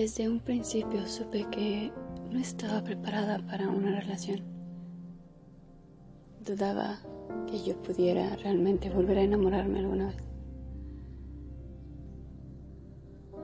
[0.00, 1.90] Desde un principio supe que
[2.30, 4.42] no estaba preparada para una relación.
[6.46, 7.00] Dudaba
[7.48, 10.22] que yo pudiera realmente volver a enamorarme alguna vez.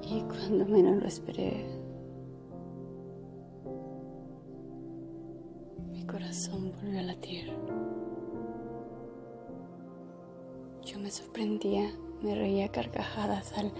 [0.02, 1.66] Y cuando menos lo esperé,
[5.90, 7.52] mi corazón volvió a latir.
[10.84, 11.90] Yo me sorprendía,
[12.22, 13.72] me reía carcajadas al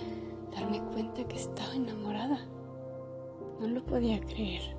[0.51, 2.49] darme cuenta que estaba enamorada.
[3.61, 4.77] No lo podía creer.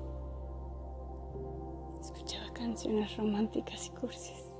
[2.00, 4.50] Escuchaba canciones románticas y cursis.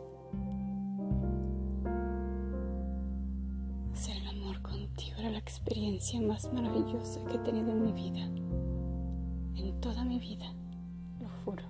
[3.93, 8.25] Hacer el amor contigo era la experiencia más maravillosa que he tenido en mi vida.
[9.57, 10.53] En toda mi vida,
[11.21, 11.65] lo juro.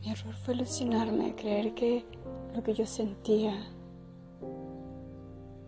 [0.00, 2.04] Mi error fue ilusionarme creer que
[2.54, 3.54] lo que yo sentía,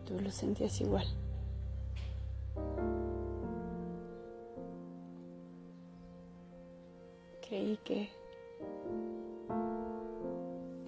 [0.07, 1.07] tú lo sentías igual.
[7.47, 8.09] Creí que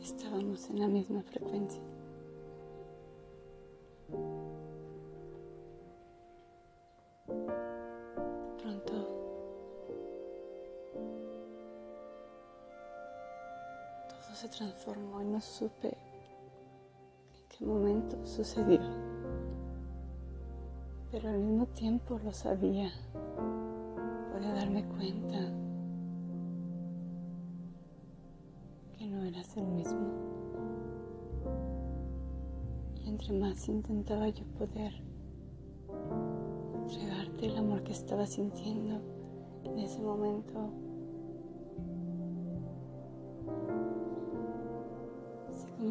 [0.01, 1.83] estábamos en la misma frecuencia.
[8.63, 8.93] Pronto
[14.09, 15.97] todo se transformó y no supe
[17.59, 18.81] qué momento sucedió.
[21.11, 22.93] Pero al mismo tiempo lo sabía.
[24.33, 25.39] Podía darme cuenta
[28.97, 30.07] que no eras el mismo.
[32.95, 34.93] Y entre más intentaba yo poder
[36.75, 39.01] entregarte el amor que estaba sintiendo
[39.65, 40.71] en ese momento,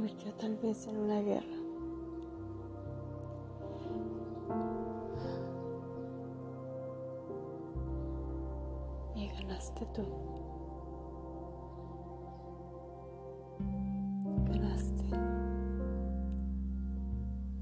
[0.08, 1.46] convirtió tal vez en una guerra.
[9.16, 10.04] Y ganaste tú.
[14.46, 15.04] Ganaste.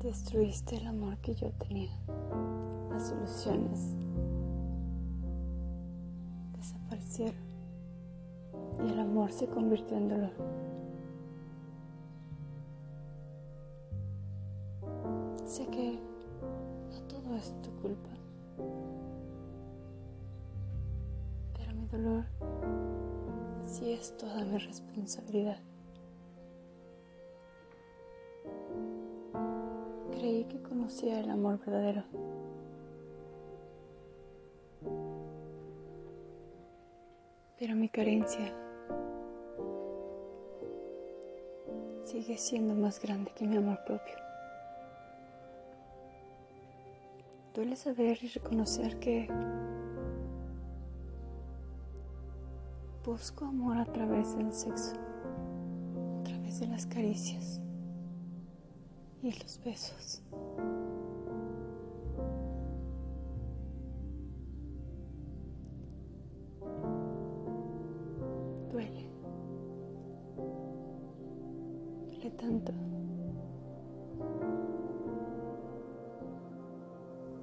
[0.03, 1.97] Destruiste el amor que yo tenía.
[2.91, 3.95] Las ilusiones
[6.57, 7.35] desaparecieron.
[8.85, 10.65] Y el amor se convirtió en dolor.
[24.59, 25.59] Responsabilidad.
[30.11, 32.03] Creí que conocía el amor verdadero.
[37.57, 38.53] Pero mi carencia
[42.03, 44.16] sigue siendo más grande que mi amor propio.
[47.53, 49.29] Duele saber y reconocer que
[53.05, 54.95] busco amor a través del sexo,
[56.19, 57.61] a través de las caricias
[59.21, 60.23] y los besos.
[68.71, 69.05] Duele.
[72.07, 72.73] Duele tanto.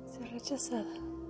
[0.07, 1.22] Ser rechazada.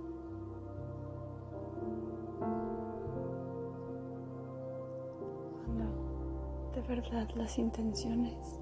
[7.11, 8.59] Las intenciones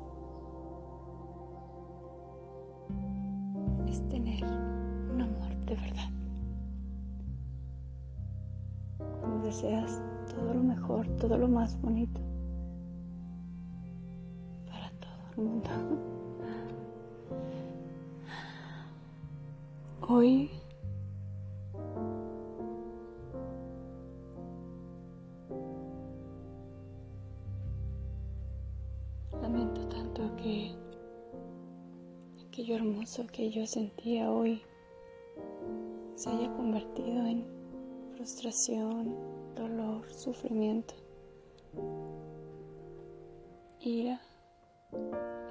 [3.87, 6.09] es tener un amor de verdad.
[9.19, 10.01] Cuando deseas
[10.33, 12.21] todo lo mejor, todo lo más bonito
[14.67, 15.69] para todo el mundo.
[20.07, 20.49] Hoy
[29.51, 30.73] lamento tanto que
[32.47, 34.61] aquello hermoso que yo sentía hoy
[36.15, 37.45] se haya convertido en
[38.15, 39.13] frustración,
[39.55, 40.93] dolor, sufrimiento,
[43.81, 44.21] ira,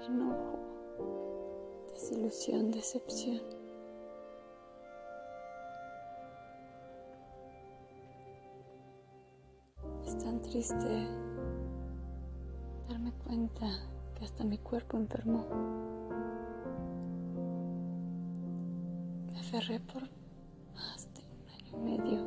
[0.07, 0.59] enojo,
[1.93, 3.43] desilusión, decepción.
[10.07, 11.07] Es tan triste
[12.89, 13.90] darme cuenta
[14.21, 15.47] que hasta mi cuerpo enfermó.
[19.33, 20.03] Me aferré por
[20.75, 22.27] más de un año y medio.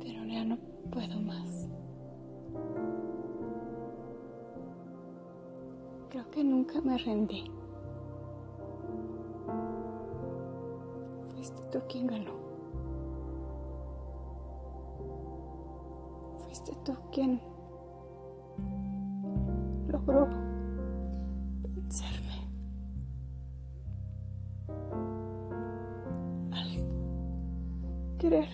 [0.00, 0.58] Pero ya no
[0.90, 1.68] puedo más.
[6.10, 7.44] Creo que nunca me rendí.
[11.74, 12.30] Tú quien ganó.
[16.38, 17.40] Fuiste tú quien
[19.88, 20.28] logró
[21.74, 22.48] vencerme.
[26.52, 28.48] Al querer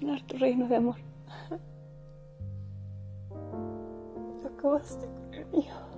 [0.00, 0.96] llenar tu reino de amor.
[4.44, 5.91] Acabaste con el mío.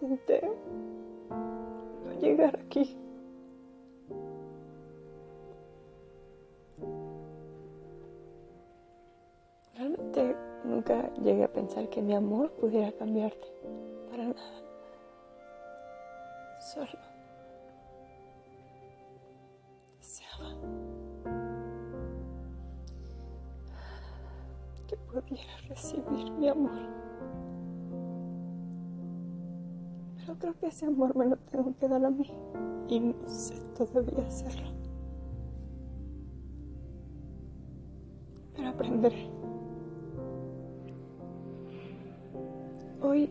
[0.00, 0.40] Intenté
[2.06, 2.96] no llegar aquí.
[9.74, 13.46] Realmente nunca llegué a pensar que mi amor pudiera cambiarte.
[14.10, 14.62] Para nada.
[16.72, 16.98] Solo
[19.98, 20.54] deseaba
[24.88, 27.00] que pudiera recibir mi amor.
[30.30, 32.30] Pero creo que ese amor me lo tengo que dar a mí
[32.88, 34.68] y no sé todavía hacerlo.
[38.54, 39.28] Pero aprenderé.
[43.02, 43.28] Hoy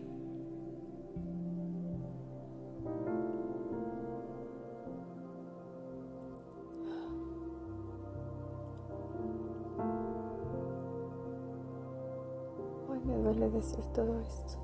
[12.90, 14.58] Hoy me duele decir todo esto,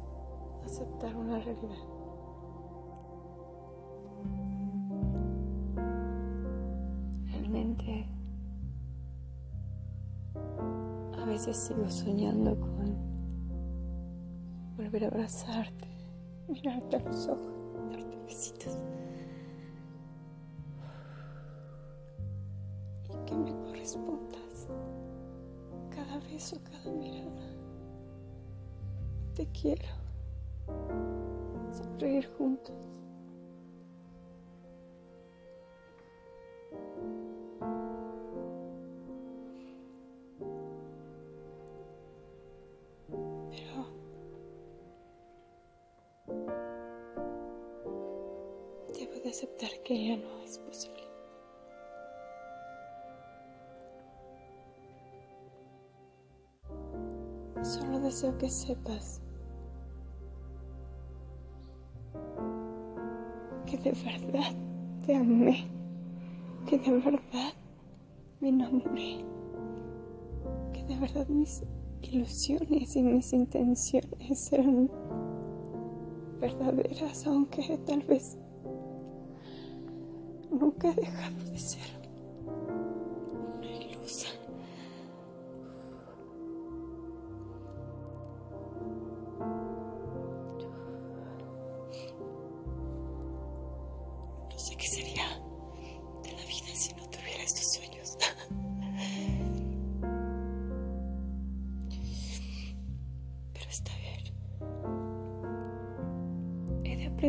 [0.65, 1.94] aceptar una realidad.
[11.25, 12.95] A veces sigo soñando con
[14.77, 15.87] volver a abrazarte,
[16.47, 18.77] mirarte a los ojos, darte besitos.
[23.09, 24.67] Y que me correspondas
[25.89, 27.55] cada beso, cada mirada.
[29.33, 29.87] Te quiero.
[31.71, 32.94] Sonreír juntos.
[57.65, 59.19] Solo deseo que sepas
[63.65, 64.55] que de verdad
[65.03, 65.67] te amé,
[66.67, 67.53] que de verdad
[68.39, 69.25] me enamoré,
[70.73, 71.63] que de verdad mis
[72.03, 74.91] ilusiones y mis intenciones eran
[76.39, 78.37] verdaderas, aunque tal vez
[80.51, 81.81] nunca he dejado de ser
[83.57, 84.34] una ilusa.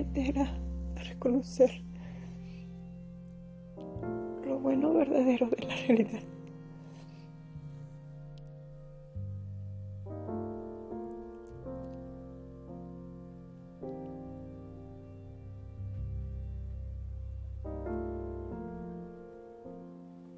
[0.00, 1.70] Aprender a, reconocer
[4.44, 6.22] lo bueno verdadero de la realidad.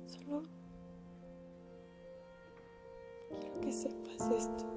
[0.06, 0.42] Solo
[3.40, 4.67] quiero que sepas esto.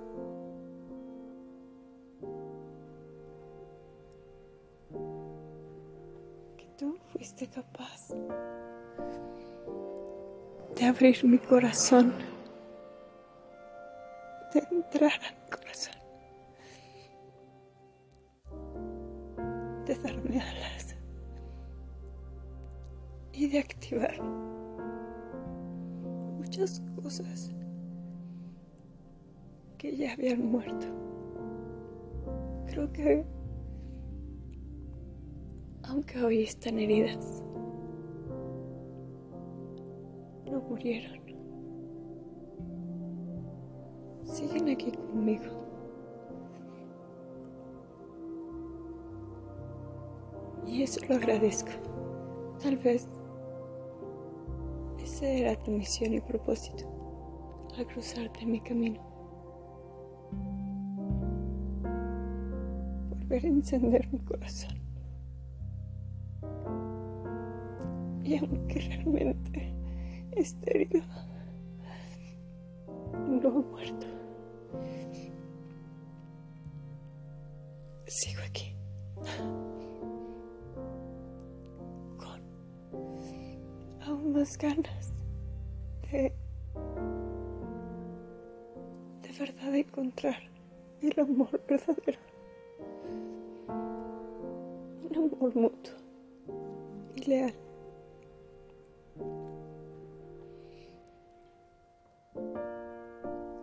[6.82, 8.10] Tú fuiste capaz
[10.76, 12.12] de abrir mi corazón,
[14.52, 15.94] de entrar a mi corazón,
[19.86, 20.96] de darme alas
[23.32, 24.20] y de activar
[26.40, 27.52] muchas cosas
[29.78, 30.88] que ya habían muerto.
[32.66, 33.24] Creo que,
[35.84, 37.44] aunque hoy están heridas,
[40.46, 41.22] no murieron.
[44.24, 45.44] Siguen aquí conmigo.
[50.66, 51.72] Y eso lo agradezco.
[52.62, 53.08] Tal vez
[55.04, 56.86] esa era tu misión y propósito
[57.78, 59.02] al cruzarte en mi camino.
[63.10, 64.81] Volver a encender mi corazón.
[68.32, 69.74] Y aunque realmente
[70.38, 71.04] esté herido,
[73.28, 74.08] no he muerto.
[78.08, 78.74] Sigo aquí.
[82.18, 82.42] Con
[84.08, 85.12] aún más ganas
[86.10, 86.34] de
[89.24, 90.42] de verdad encontrar
[91.02, 92.20] el amor verdadero.
[93.68, 95.96] Un amor mutuo
[97.18, 97.71] y leal.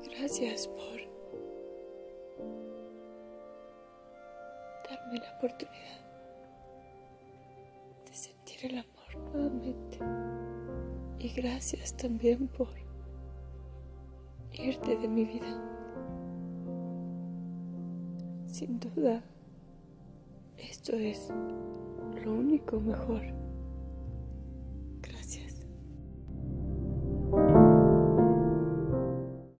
[0.03, 0.99] Gracias por
[4.89, 6.01] darme la oportunidad
[8.07, 9.99] de sentir el amor nuevamente.
[11.19, 12.69] Y gracias también por
[14.53, 15.79] irte de mi vida.
[18.47, 19.23] Sin duda,
[20.57, 21.31] esto es
[22.25, 23.38] lo único mejor